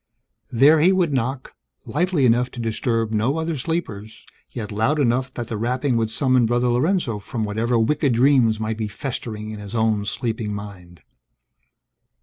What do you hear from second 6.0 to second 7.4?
summon Brother Lorenzo